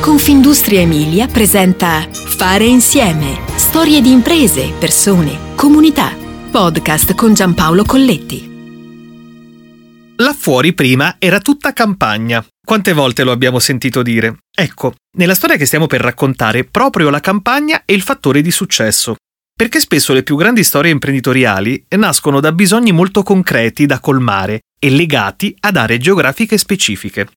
[0.00, 3.38] Confindustria Emilia presenta Fare insieme.
[3.56, 6.16] Storie di imprese, persone, comunità.
[6.50, 8.48] Podcast con Giampaolo Colletti.
[10.16, 12.42] Là fuori prima era tutta campagna.
[12.64, 14.38] Quante volte lo abbiamo sentito dire?
[14.50, 19.16] Ecco, nella storia che stiamo per raccontare, proprio la campagna è il fattore di successo.
[19.54, 24.88] Perché spesso le più grandi storie imprenditoriali nascono da bisogni molto concreti da colmare e
[24.88, 27.28] legati ad aree geografiche specifiche.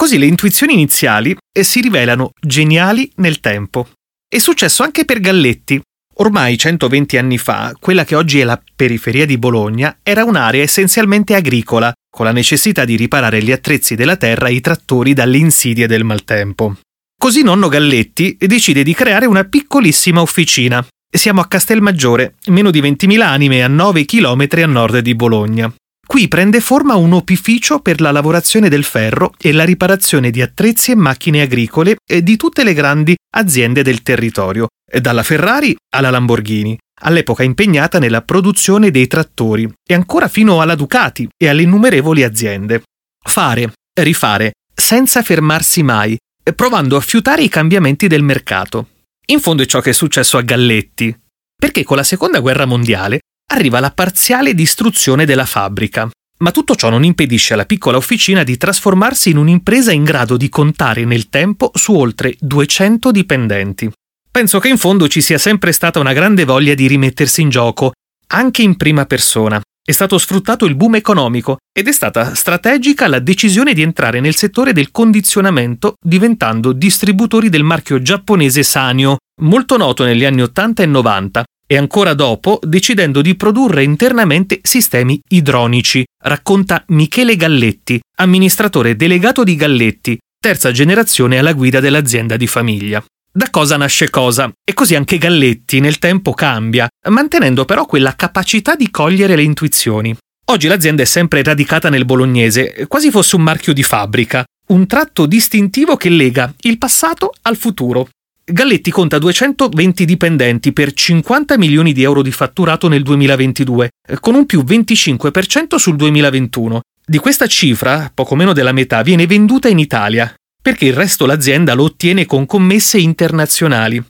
[0.00, 3.86] Così le intuizioni iniziali eh, si rivelano geniali nel tempo.
[4.26, 5.78] È successo anche per Galletti.
[6.14, 11.34] Ormai 120 anni fa, quella che oggi è la periferia di Bologna era un'area essenzialmente
[11.34, 15.86] agricola, con la necessità di riparare gli attrezzi della terra e i trattori dalle insidie
[15.86, 16.78] del maltempo.
[17.20, 20.82] Così nonno Galletti decide di creare una piccolissima officina.
[21.12, 25.70] Siamo a Castelmaggiore, meno di 20.000 anime a 9 km a nord di Bologna.
[26.10, 30.90] Qui prende forma un opificio per la lavorazione del ferro e la riparazione di attrezzi
[30.90, 34.66] e macchine agricole di tutte le grandi aziende del territorio,
[35.00, 41.28] dalla Ferrari alla Lamborghini, all'epoca impegnata nella produzione dei trattori e ancora fino alla Ducati
[41.40, 42.82] e alle innumerevoli aziende.
[43.24, 46.18] Fare, rifare, senza fermarsi mai,
[46.56, 48.88] provando a fiutare i cambiamenti del mercato.
[49.26, 51.16] In fondo è ciò che è successo a Galletti,
[51.54, 56.08] perché con la seconda guerra mondiale arriva la parziale distruzione della fabbrica.
[56.38, 60.48] Ma tutto ciò non impedisce alla piccola officina di trasformarsi in un'impresa in grado di
[60.48, 63.90] contare nel tempo su oltre 200 dipendenti.
[64.30, 67.92] Penso che in fondo ci sia sempre stata una grande voglia di rimettersi in gioco,
[68.28, 69.60] anche in prima persona.
[69.84, 74.36] È stato sfruttato il boom economico ed è stata strategica la decisione di entrare nel
[74.36, 80.86] settore del condizionamento diventando distributori del marchio giapponese Sanyo, molto noto negli anni 80 e
[80.86, 89.44] 90, e ancora dopo decidendo di produrre internamente sistemi idronici, racconta Michele Galletti, amministratore delegato
[89.44, 93.04] di Galletti, terza generazione alla guida dell'azienda di famiglia.
[93.32, 98.74] Da cosa nasce cosa, e così anche Galletti nel tempo cambia, mantenendo però quella capacità
[98.74, 100.12] di cogliere le intuizioni.
[100.46, 105.24] Oggi l'azienda è sempre radicata nel bolognese, quasi fosse un marchio di fabbrica, un tratto
[105.24, 108.08] distintivo che lega il passato al futuro.
[108.52, 114.46] Galletti conta 220 dipendenti per 50 milioni di euro di fatturato nel 2022, con un
[114.46, 116.80] più 25% sul 2021.
[117.04, 121.74] Di questa cifra, poco meno della metà viene venduta in Italia, perché il resto l'azienda
[121.74, 124.02] lo ottiene con commesse internazionali.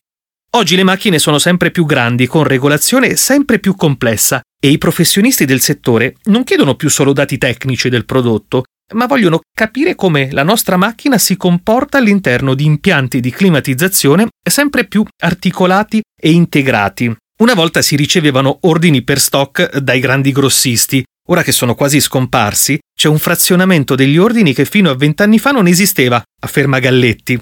[0.52, 5.44] Oggi le macchine sono sempre più grandi, con regolazione sempre più complessa, e i professionisti
[5.44, 10.42] del settore non chiedono più solo dati tecnici del prodotto, ma vogliono capire come la
[10.42, 17.14] nostra macchina si comporta all'interno di impianti di climatizzazione sempre più articolati e integrati.
[17.40, 22.78] Una volta si ricevevano ordini per stock dai grandi grossisti, ora che sono quasi scomparsi,
[22.94, 27.38] c'è un frazionamento degli ordini che fino a vent'anni fa non esisteva, afferma Galletti.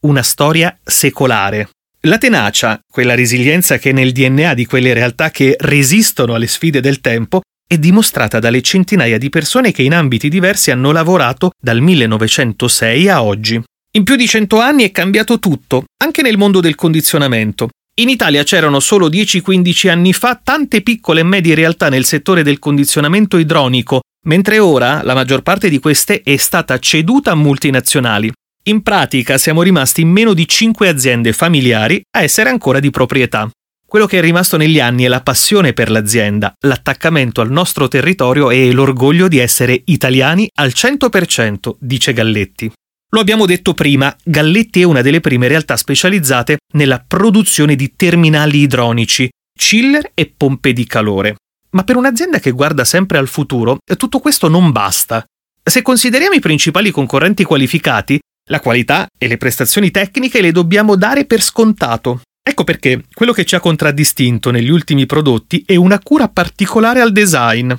[0.00, 1.68] Una storia secolare.
[2.04, 6.80] La tenacia, quella resilienza che è nel DNA di quelle realtà che resistono alle sfide
[6.80, 11.80] del tempo, è dimostrata dalle centinaia di persone che in ambiti diversi hanno lavorato dal
[11.80, 13.62] 1906 a oggi.
[13.92, 17.68] In più di cento anni è cambiato tutto, anche nel mondo del condizionamento.
[18.00, 22.58] In Italia c'erano solo 10-15 anni fa tante piccole e medie realtà nel settore del
[22.58, 28.32] condizionamento idronico, mentre ora la maggior parte di queste è stata ceduta a multinazionali.
[28.64, 33.48] In pratica siamo rimasti in meno di 5 aziende familiari a essere ancora di proprietà.
[33.90, 38.52] Quello che è rimasto negli anni è la passione per l'azienda, l'attaccamento al nostro territorio
[38.52, 42.70] e l'orgoglio di essere italiani al 100%, dice Galletti.
[43.12, 48.58] Lo abbiamo detto prima, Galletti è una delle prime realtà specializzate nella produzione di terminali
[48.58, 49.28] idronici,
[49.58, 51.34] chiller e pompe di calore.
[51.70, 55.24] Ma per un'azienda che guarda sempre al futuro, tutto questo non basta.
[55.64, 58.20] Se consideriamo i principali concorrenti qualificati,
[58.50, 62.20] la qualità e le prestazioni tecniche le dobbiamo dare per scontato.
[62.42, 67.12] Ecco perché quello che ci ha contraddistinto negli ultimi prodotti è una cura particolare al
[67.12, 67.72] design.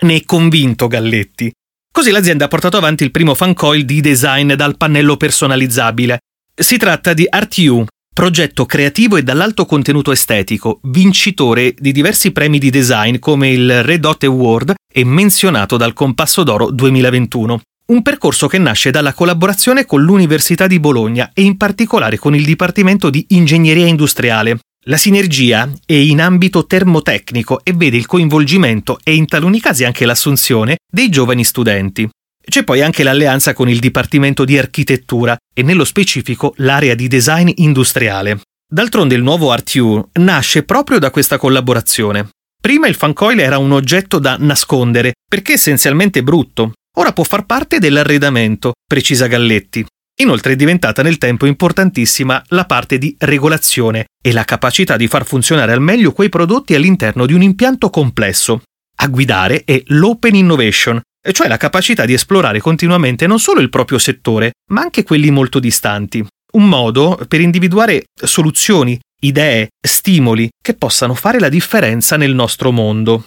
[0.00, 1.52] Ne è convinto Galletti.
[1.90, 6.18] Così l'azienda ha portato avanti il primo fan coil di design dal pannello personalizzabile.
[6.54, 12.70] Si tratta di ArtU, progetto creativo e dall'alto contenuto estetico, vincitore di diversi premi di
[12.70, 17.60] design come il Red Dot Award e menzionato dal Compasso d'Oro 2021.
[17.86, 22.42] Un percorso che nasce dalla collaborazione con l'Università di Bologna e in particolare con il
[22.42, 24.58] Dipartimento di Ingegneria Industriale.
[24.86, 30.06] La sinergia è in ambito termotecnico e vede il coinvolgimento e in taluni casi anche
[30.06, 32.08] l'assunzione dei giovani studenti.
[32.42, 37.50] C'è poi anche l'alleanza con il Dipartimento di Architettura e nello specifico l'area di design
[37.56, 38.40] industriale.
[38.66, 42.30] D'altronde il nuovo ArtU nasce proprio da questa collaborazione.
[42.58, 47.78] Prima il fancoil era un oggetto da nascondere perché essenzialmente brutto, Ora può far parte
[47.78, 49.84] dell'arredamento, precisa Galletti.
[50.20, 55.26] Inoltre è diventata nel tempo importantissima la parte di regolazione e la capacità di far
[55.26, 58.62] funzionare al meglio quei prodotti all'interno di un impianto complesso.
[58.98, 61.00] A guidare è l'open innovation,
[61.32, 65.58] cioè la capacità di esplorare continuamente non solo il proprio settore, ma anche quelli molto
[65.58, 66.24] distanti.
[66.52, 73.24] Un modo per individuare soluzioni, idee, stimoli che possano fare la differenza nel nostro mondo.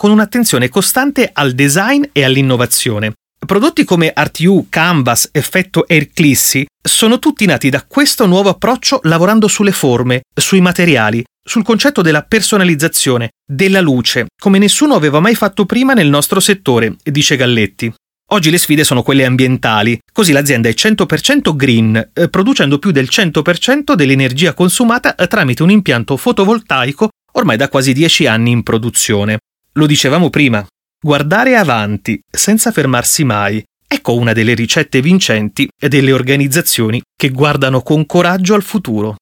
[0.00, 3.12] Con un'attenzione costante al design e all'innovazione,
[3.44, 9.72] Prodotti come RTU, Canvas, Effetto Airclissi sono tutti nati da questo nuovo approccio lavorando sulle
[9.72, 15.92] forme, sui materiali, sul concetto della personalizzazione, della luce, come nessuno aveva mai fatto prima
[15.92, 17.92] nel nostro settore, dice Galletti.
[18.30, 23.08] Oggi le sfide sono quelle ambientali, così l'azienda è 100% green, eh, producendo più del
[23.10, 29.38] 100% dell'energia consumata tramite un impianto fotovoltaico ormai da quasi 10 anni in produzione.
[29.74, 30.66] Lo dicevamo prima,
[31.02, 37.80] Guardare avanti, senza fermarsi mai, ecco una delle ricette vincenti e delle organizzazioni che guardano
[37.80, 39.14] con coraggio al futuro.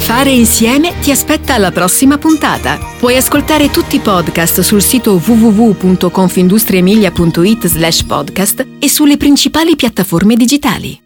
[0.00, 2.78] Fare insieme ti aspetta alla prossima puntata.
[2.98, 11.00] Puoi ascoltare tutti i podcast sul sito www.confindustriemilia.it slash podcast e sulle principali piattaforme digitali.